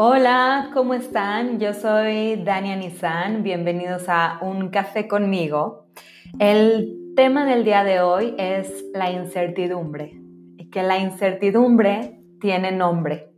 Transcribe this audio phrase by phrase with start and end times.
[0.00, 1.58] Hola, ¿cómo están?
[1.58, 3.42] Yo soy Dania Nizan.
[3.42, 5.88] Bienvenidos a Un Café conmigo.
[6.38, 10.12] El tema del día de hoy es la incertidumbre
[10.56, 13.32] y que la incertidumbre tiene nombre.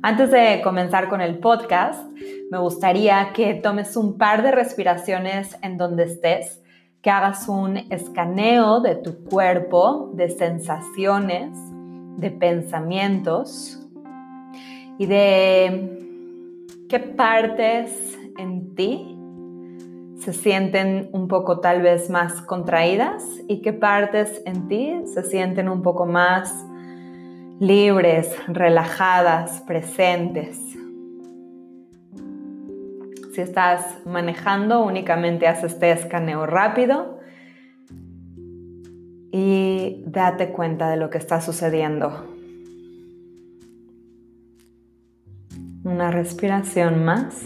[0.00, 2.02] Antes de comenzar con el podcast,
[2.50, 6.62] me gustaría que tomes un par de respiraciones en donde estés,
[7.02, 11.50] que hagas un escaneo de tu cuerpo, de sensaciones,
[12.16, 13.83] de pensamientos
[14.98, 15.98] y de
[16.88, 19.16] qué partes en ti
[20.18, 25.68] se sienten un poco tal vez más contraídas y qué partes en ti se sienten
[25.68, 26.64] un poco más
[27.60, 30.58] libres, relajadas, presentes.
[33.34, 37.18] Si estás manejando, únicamente haz este escaneo rápido
[39.32, 42.33] y date cuenta de lo que está sucediendo.
[45.84, 47.38] Una respiración más,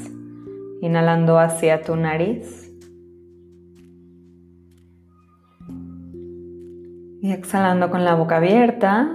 [0.81, 2.73] inhalando hacia tu nariz.
[7.21, 9.11] Y exhalando con la boca abierta.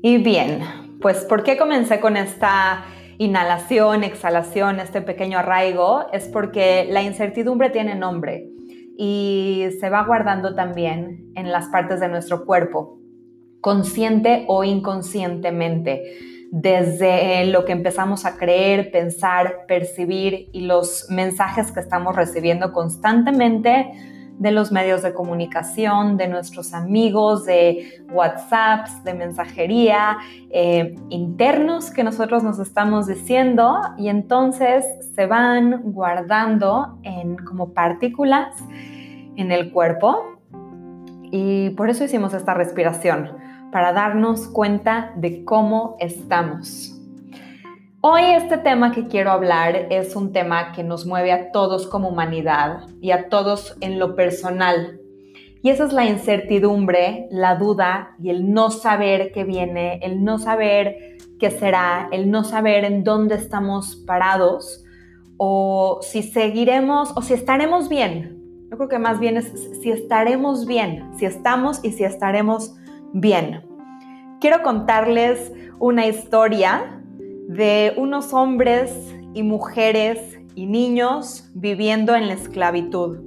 [0.00, 0.60] Y bien,
[1.02, 2.86] pues ¿por qué comencé con esta
[3.18, 6.10] inhalación, exhalación, este pequeño arraigo?
[6.10, 8.48] Es porque la incertidumbre tiene nombre
[8.96, 12.97] y se va guardando también en las partes de nuestro cuerpo
[13.60, 16.02] consciente o inconscientemente,
[16.50, 23.92] desde lo que empezamos a creer, pensar, percibir y los mensajes que estamos recibiendo constantemente
[24.38, 30.18] de los medios de comunicación, de nuestros amigos, de WhatsApps, de mensajería,
[30.50, 34.84] eh, internos que nosotros nos estamos diciendo y entonces
[35.14, 38.54] se van guardando en como partículas
[39.36, 40.38] en el cuerpo.
[41.30, 46.94] Y por eso hicimos esta respiración para darnos cuenta de cómo estamos.
[48.00, 52.08] Hoy este tema que quiero hablar es un tema que nos mueve a todos como
[52.08, 55.00] humanidad y a todos en lo personal.
[55.62, 60.38] Y esa es la incertidumbre, la duda y el no saber qué viene, el no
[60.38, 64.84] saber qué será, el no saber en dónde estamos parados
[65.36, 68.66] o si seguiremos o si estaremos bien.
[68.70, 69.52] Yo creo que más bien es
[69.82, 72.87] si estaremos bien, si estamos y si estaremos bien.
[74.40, 77.02] Quiero contarles una historia
[77.48, 78.92] de unos hombres
[79.34, 83.18] y mujeres y niños viviendo en la esclavitud,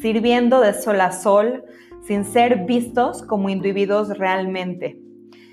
[0.00, 1.64] sirviendo de sol a sol
[2.02, 5.00] sin ser vistos como individuos realmente.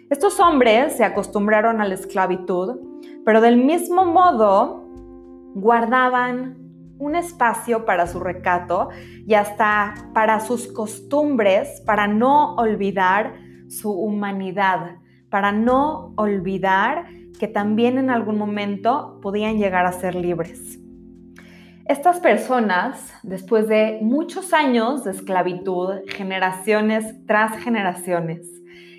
[0.10, 2.80] Estos hombres se acostumbraron a la esclavitud,
[3.24, 4.84] pero del mismo modo
[5.56, 6.61] guardaban
[7.02, 8.90] un espacio para su recato
[9.26, 13.34] y hasta para sus costumbres, para no olvidar
[13.70, 14.98] su humanidad,
[15.30, 17.08] para no olvidar
[17.40, 20.78] que también en algún momento podían llegar a ser libres.
[21.88, 28.48] Estas personas, después de muchos años de esclavitud, generaciones tras generaciones,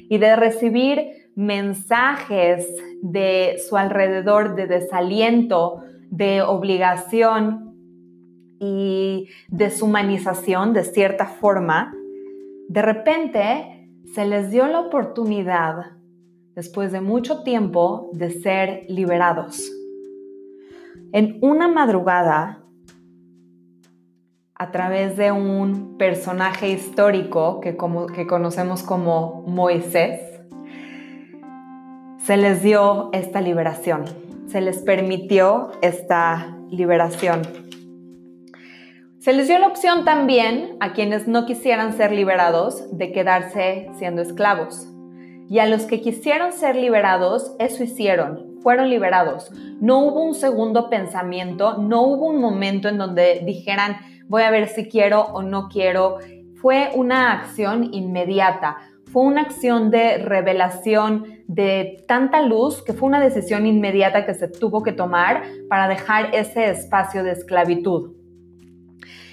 [0.09, 2.67] y de recibir mensajes
[3.01, 7.72] de su alrededor de desaliento, de obligación,
[8.63, 11.93] y deshumanización de cierta forma,
[12.69, 15.97] de repente se les dio la oportunidad,
[16.55, 19.69] después de mucho tiempo, de ser liberados.
[21.13, 22.63] En una madrugada,
[24.55, 30.21] a través de un personaje histórico que, como, que conocemos como Moisés,
[32.19, 34.05] se les dio esta liberación,
[34.47, 37.62] se les permitió esta liberación.
[39.23, 44.21] Se les dio la opción también a quienes no quisieran ser liberados de quedarse siendo
[44.21, 44.89] esclavos.
[45.49, 49.53] Y a los que quisieron ser liberados, eso hicieron, fueron liberados.
[49.81, 54.67] No hubo un segundo pensamiento, no hubo un momento en donde dijeran, voy a ver
[54.67, 56.19] si quiero o no quiero.
[56.61, 58.79] Fue una acción inmediata,
[59.13, 64.49] fue una acción de revelación de tanta luz que fue una decisión inmediata que se
[64.49, 68.22] tuvo que tomar para dejar ese espacio de esclavitud.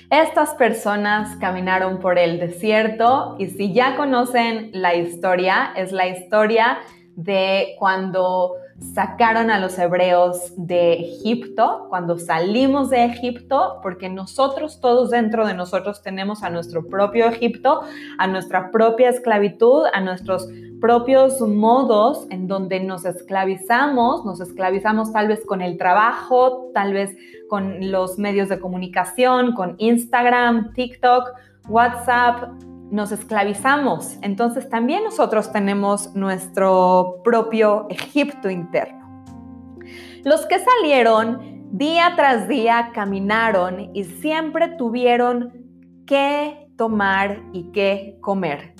[0.10, 6.80] Estas personas caminaron por el desierto y si ya conocen la historia, es la historia
[7.16, 8.56] de cuando
[8.96, 15.54] sacaron a los hebreos de Egipto, cuando salimos de Egipto, porque nosotros todos dentro de
[15.54, 17.82] nosotros tenemos a nuestro propio Egipto,
[18.18, 20.48] a nuestra propia esclavitud, a nuestros
[20.80, 27.16] propios modos en donde nos esclavizamos, nos esclavizamos tal vez con el trabajo, tal vez
[27.50, 31.30] con los medios de comunicación, con Instagram, TikTok,
[31.68, 32.50] WhatsApp,
[32.92, 34.18] nos esclavizamos.
[34.22, 39.24] Entonces también nosotros tenemos nuestro propio Egipto interno.
[40.24, 45.54] Los que salieron día tras día caminaron y siempre tuvieron
[46.06, 48.74] que tomar y qué comer.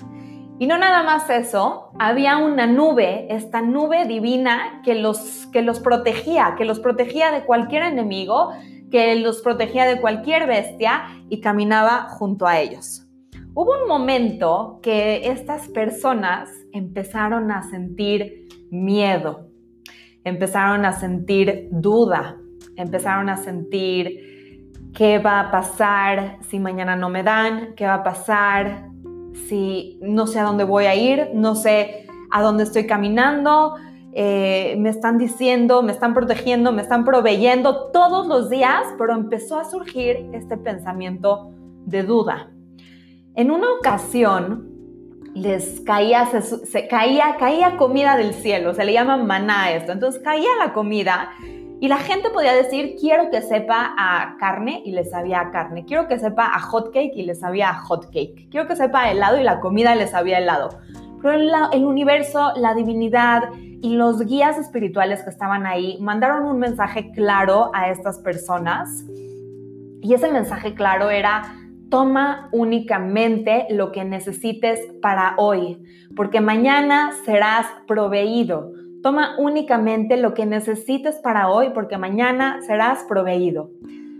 [0.60, 5.80] Y no nada más eso, había una nube, esta nube divina que los, que los
[5.80, 8.52] protegía, que los protegía de cualquier enemigo,
[8.90, 13.06] que los protegía de cualquier bestia y caminaba junto a ellos.
[13.54, 19.48] Hubo un momento que estas personas empezaron a sentir miedo,
[20.24, 22.36] empezaron a sentir duda,
[22.76, 28.02] empezaron a sentir qué va a pasar si mañana no me dan, qué va a
[28.02, 28.89] pasar
[29.48, 33.74] si no sé a dónde voy a ir, no sé a dónde estoy caminando,
[34.12, 39.58] eh, me están diciendo, me están protegiendo, me están proveyendo todos los días, pero empezó
[39.58, 41.52] a surgir este pensamiento
[41.86, 42.50] de duda.
[43.36, 44.68] En una ocasión
[45.34, 50.50] les caía, se, caía, caía comida del cielo, se le llama maná esto, entonces caía
[50.58, 51.30] la comida
[51.80, 55.86] y la gente podía decir, quiero que sepa a carne y le sabía a carne.
[55.86, 58.48] Quiero que sepa a hot cake y le sabía a hot cake.
[58.50, 60.68] Quiero que sepa a helado y la comida le sabía helado.
[61.22, 67.12] Pero el universo, la divinidad y los guías espirituales que estaban ahí mandaron un mensaje
[67.12, 69.06] claro a estas personas.
[70.02, 71.54] Y ese mensaje claro era,
[71.88, 75.82] toma únicamente lo que necesites para hoy,
[76.14, 78.72] porque mañana serás proveído.
[79.02, 83.70] Toma únicamente lo que necesites para hoy porque mañana serás proveído.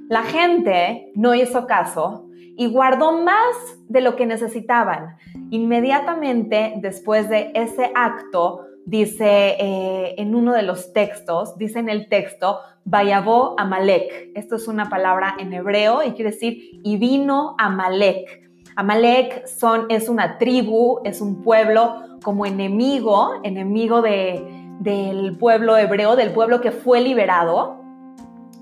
[0.09, 3.55] La gente no hizo caso y guardó más
[3.89, 5.17] de lo que necesitaban.
[5.51, 12.09] Inmediatamente después de ese acto, dice eh, en uno de los textos, dice en el
[12.09, 14.33] texto, Vayabó Amalek.
[14.35, 18.51] Esto es una palabra en hebreo y quiere decir, y vino Amalek.
[18.77, 26.17] Amalek son, es una tribu, es un pueblo como enemigo, enemigo de, del pueblo hebreo,
[26.17, 27.81] del pueblo que fue liberado,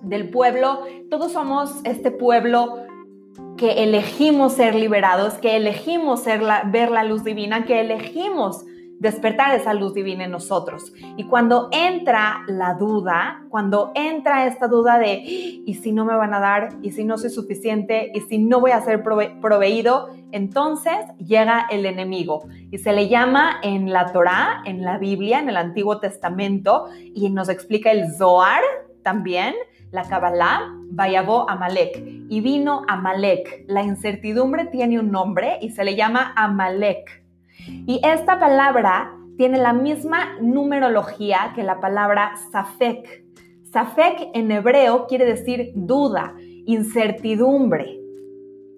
[0.02, 0.80] del pueblo,
[1.10, 2.82] todos somos este pueblo
[3.56, 8.64] que elegimos ser liberados, que elegimos ser ver la luz divina, que elegimos
[8.98, 10.92] despertar esa luz divina en nosotros.
[11.16, 16.34] Y cuando entra la duda, cuando entra esta duda de, ¿y si no me van
[16.34, 16.70] a dar?
[16.82, 18.10] ¿Y si no soy suficiente?
[18.14, 20.08] ¿Y si no voy a ser proveído?
[20.32, 25.48] Entonces llega el enemigo y se le llama en la Torá, en la Biblia, en
[25.48, 28.62] el Antiguo Testamento, y nos explica el Zohar
[29.02, 29.54] también,
[29.90, 32.02] la Kabbalah, Vayabó Amalek.
[32.30, 33.64] Y vino Amalek.
[33.68, 37.27] La incertidumbre tiene un nombre y se le llama Amalek.
[37.66, 43.24] Y esta palabra tiene la misma numerología que la palabra Safek.
[43.72, 46.34] Safek en hebreo quiere decir duda,
[46.66, 47.98] incertidumbre.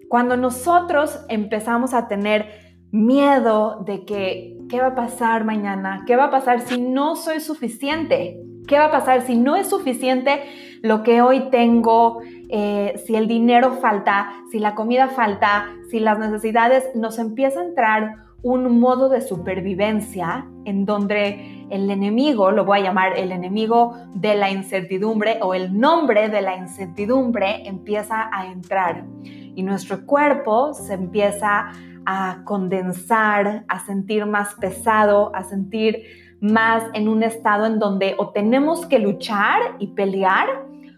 [0.08, 2.46] Cuando nosotros empezamos a tener
[2.90, 6.04] miedo de que, ¿qué va a pasar mañana?
[6.06, 8.40] ¿Qué va a pasar si no soy suficiente?
[8.66, 10.42] ¿Qué va a pasar si no es suficiente
[10.82, 12.20] lo que hoy tengo?
[12.50, 17.64] Eh, si el dinero falta, si la comida falta, si las necesidades, nos empieza a
[17.64, 23.94] entrar un modo de supervivencia en donde el enemigo, lo voy a llamar el enemigo
[24.14, 30.74] de la incertidumbre o el nombre de la incertidumbre empieza a entrar y nuestro cuerpo
[30.74, 31.70] se empieza
[32.06, 36.02] a condensar, a sentir más pesado, a sentir
[36.40, 40.48] más en un estado en donde o tenemos que luchar y pelear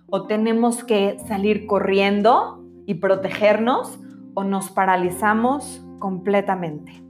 [0.08, 3.98] o tenemos que salir corriendo y protegernos
[4.34, 7.01] o nos paralizamos completamente.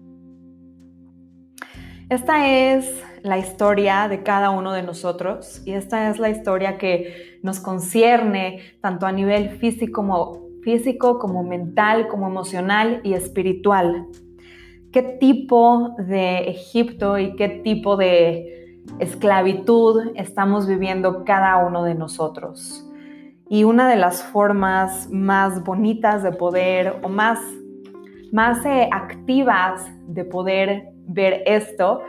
[2.13, 7.39] Esta es la historia de cada uno de nosotros y esta es la historia que
[7.43, 14.09] nos concierne tanto a nivel físico como, físico como mental, como emocional y espiritual.
[14.93, 22.87] ¿Qué tipo de Egipto y qué tipo de esclavitud estamos viviendo cada uno de nosotros?
[23.49, 27.39] Y una de las formas más bonitas de poder o más,
[28.33, 32.03] más eh, activas de poder ver esto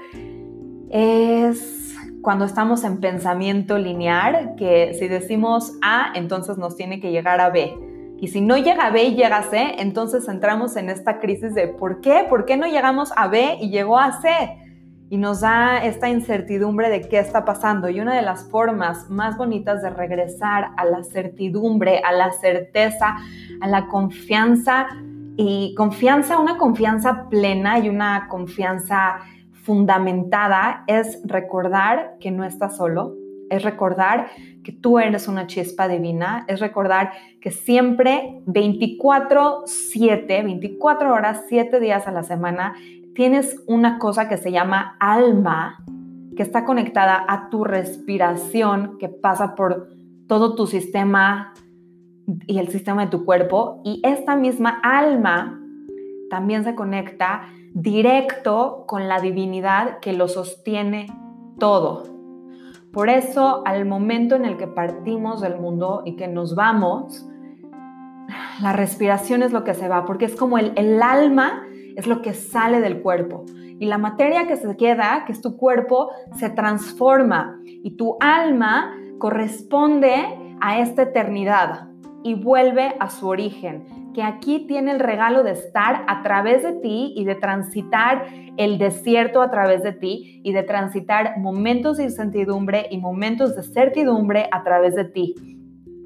[0.90, 7.42] es cuando estamos en pensamiento lineal, que si decimos A, entonces nos tiene que llegar
[7.42, 7.76] a B.
[8.18, 11.54] Y si no llega a B y llega a C, entonces entramos en esta crisis
[11.54, 12.26] de ¿por qué?
[12.30, 14.30] ¿Por qué no llegamos a B y llegó a C?
[15.10, 17.90] Y nos da esta incertidumbre de qué está pasando.
[17.90, 23.18] Y una de las formas más bonitas de regresar a la certidumbre, a la certeza,
[23.60, 24.88] a la confianza
[25.38, 29.20] y confianza, una confianza plena y una confianza
[29.52, 33.16] fundamentada es recordar que no estás solo,
[33.50, 34.28] es recordar
[34.64, 37.12] que tú eres una chispa divina, es recordar
[37.42, 42.74] que siempre 24/7, 24 horas, 7 días a la semana,
[43.16, 45.84] tienes una cosa que se llama alma,
[46.36, 49.88] que está conectada a tu respiración, que pasa por
[50.28, 51.54] todo tu sistema
[52.48, 53.82] y el sistema de tu cuerpo.
[53.84, 55.60] Y esta misma alma
[56.30, 61.08] también se conecta directo con la divinidad que lo sostiene
[61.60, 62.04] todo.
[62.92, 67.28] Por eso, al momento en el que partimos del mundo y que nos vamos,
[68.62, 71.64] la respiración es lo que se va, porque es como el, el alma
[71.96, 73.46] es lo que sale del cuerpo.
[73.80, 78.94] Y la materia que se queda, que es tu cuerpo, se transforma y tu alma
[79.18, 81.93] corresponde a esta eternidad
[82.24, 86.74] y vuelve a su origen, que aquí tiene el regalo de estar a través de
[86.74, 88.26] ti y de transitar
[88.58, 93.64] el desierto a través de ti y de transitar momentos de incertidumbre y momentos de
[93.64, 95.36] certidumbre a través de ti.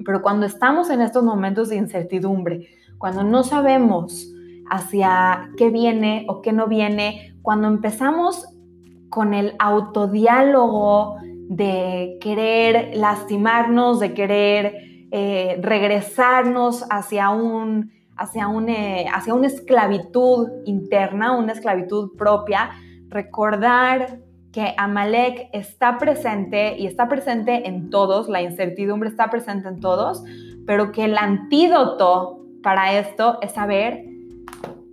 [0.05, 4.33] Pero cuando estamos en estos momentos de incertidumbre, cuando no sabemos
[4.69, 8.47] hacia qué viene o qué no viene, cuando empezamos
[9.09, 11.17] con el autodiálogo
[11.49, 21.35] de querer lastimarnos, de querer eh, regresarnos hacia un hacia, eh, hacia una esclavitud interna,
[21.35, 22.69] una esclavitud propia,
[23.09, 24.19] recordar
[24.51, 30.23] que Amalek está presente y está presente en todos, la incertidumbre está presente en todos,
[30.67, 34.05] pero que el antídoto para esto es saber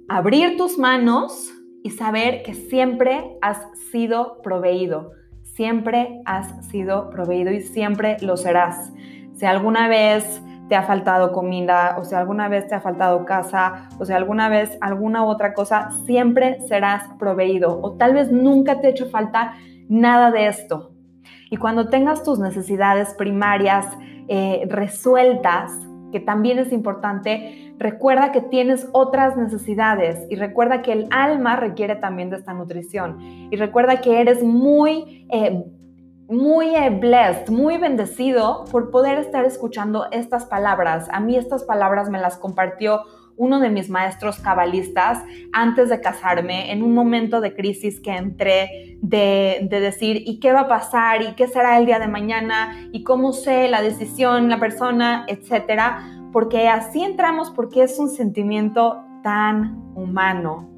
[0.09, 1.52] abrir tus manos
[1.83, 3.59] y saber que siempre has
[3.90, 5.11] sido proveído,
[5.43, 8.90] siempre has sido proveído y siempre lo serás.
[9.35, 13.88] Si alguna vez te ha faltado comida, o si alguna vez te ha faltado casa,
[13.99, 17.81] o si alguna vez alguna otra cosa, siempre serás proveído.
[17.83, 19.55] O tal vez nunca te ha hecho falta
[19.88, 20.93] nada de esto.
[21.50, 23.87] Y cuando tengas tus necesidades primarias
[24.29, 25.73] eh, resueltas,
[26.11, 31.97] que también es importante, recuerda que tienes otras necesidades y recuerda que el alma requiere
[31.97, 33.19] también de esta nutrición.
[33.50, 35.64] Y recuerda que eres muy eh,
[36.28, 41.09] muy blessed, muy bendecido por poder estar escuchando estas palabras.
[41.12, 43.02] A mí estas palabras me las compartió
[43.37, 48.99] uno de mis maestros cabalistas antes de casarme, en un momento de crisis que entré
[49.02, 51.23] de, de, decir, ¿y qué va a pasar?
[51.23, 52.88] ¿Y qué será el día de mañana?
[52.93, 56.28] ¿Y cómo sé la decisión, la persona, etcétera?
[56.33, 60.74] Porque así entramos porque es un sentimiento tan humano,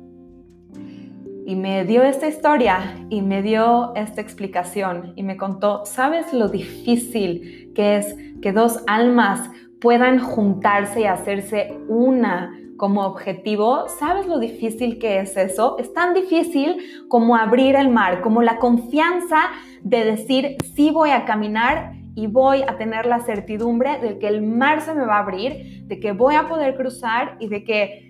[1.47, 6.49] y me dio esta historia y me dio esta explicación y me contó, ¿sabes lo
[6.49, 9.49] difícil que es que dos almas
[9.81, 13.89] puedan juntarse y hacerse una como objetivo?
[13.89, 15.77] ¿Sabes lo difícil que es eso?
[15.79, 19.39] Es tan difícil como abrir el mar, como la confianza
[19.83, 24.43] de decir, sí voy a caminar y voy a tener la certidumbre de que el
[24.43, 28.03] mar se me va a abrir, de que voy a poder cruzar y de que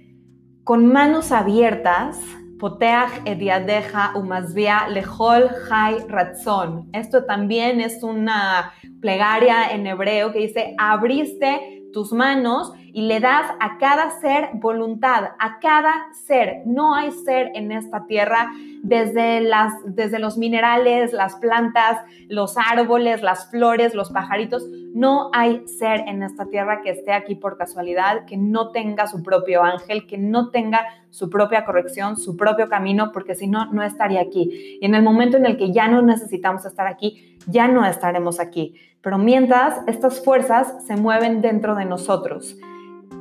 [0.65, 2.19] con manos abiertas
[2.59, 6.89] Poteach ediadeja umasvia lejol jai ratzon.
[6.93, 13.47] Esto también es una plegaria en hebreo que dice, abriste tus manos y le das
[13.61, 15.93] a cada ser voluntad, a cada
[16.27, 16.63] ser.
[16.67, 21.99] No hay ser en esta tierra desde, las, desde los minerales, las plantas,
[22.29, 24.67] los árboles, las flores, los pajaritos.
[24.95, 29.23] No hay ser en esta tierra que esté aquí por casualidad, que no tenga su
[29.23, 30.87] propio ángel, que no tenga
[31.17, 34.77] su propia corrección, su propio camino, porque si no, no estaría aquí.
[34.83, 38.39] Y en el momento en el que ya no necesitamos estar aquí, ya no estaremos
[38.39, 38.75] aquí.
[39.01, 42.59] Pero mientras, estas fuerzas se mueven dentro de nosotros.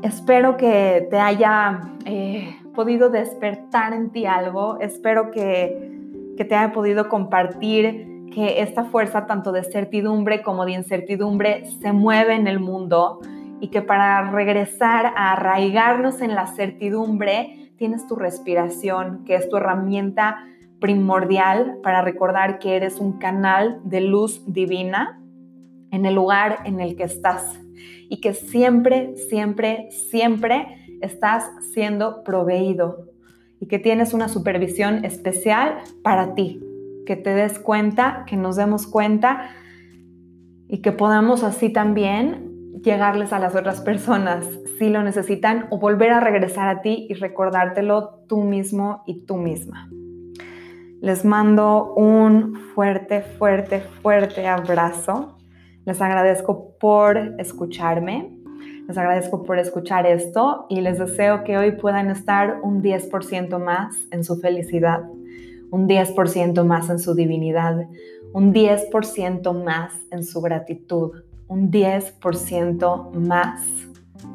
[0.01, 4.77] Espero que te haya eh, podido despertar en ti algo.
[4.81, 10.73] Espero que, que te haya podido compartir que esta fuerza tanto de certidumbre como de
[10.73, 13.21] incertidumbre se mueve en el mundo
[13.61, 19.57] y que para regresar a arraigarnos en la certidumbre tienes tu respiración, que es tu
[19.57, 20.37] herramienta
[20.79, 25.21] primordial para recordar que eres un canal de luz divina
[25.91, 27.59] en el lugar en el que estás
[28.09, 30.67] y que siempre, siempre, siempre
[31.01, 33.09] estás siendo proveído
[33.59, 36.61] y que tienes una supervisión especial para ti,
[37.05, 39.49] que te des cuenta, que nos demos cuenta
[40.67, 42.44] y que podamos así también
[42.83, 44.45] llegarles a las otras personas
[44.77, 49.37] si lo necesitan o volver a regresar a ti y recordártelo tú mismo y tú
[49.37, 49.89] misma.
[51.01, 55.37] Les mando un fuerte, fuerte, fuerte abrazo.
[55.85, 58.35] Les agradezco por escucharme,
[58.87, 63.95] les agradezco por escuchar esto y les deseo que hoy puedan estar un 10% más
[64.11, 65.03] en su felicidad,
[65.69, 67.87] un 10% más en su divinidad,
[68.33, 71.11] un 10% más en su gratitud,
[71.47, 73.61] un 10% más,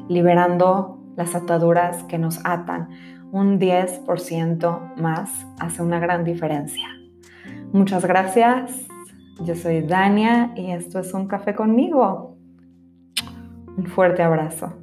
[0.07, 2.89] liberando las ataduras que nos atan.
[3.31, 6.87] Un 10% más hace una gran diferencia.
[7.71, 8.87] Muchas gracias.
[9.45, 12.37] Yo soy Dania y esto es un café conmigo.
[13.77, 14.80] Un fuerte abrazo.